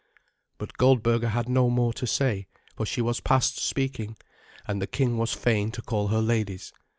[0.57, 4.17] But Goldberga had no more to say, for she was past speaking,
[4.67, 6.73] and the king was fain to call her ladies.